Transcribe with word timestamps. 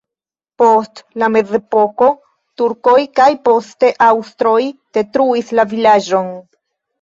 Post 0.59 1.01
la 1.23 1.27
mezepoko 1.33 2.07
turkoj 2.61 2.95
kaj 3.19 3.27
poste 3.49 3.93
aŭstroj 4.07 4.57
detruis 4.99 5.55
la 5.61 5.69
vilaĝon. 5.77 6.35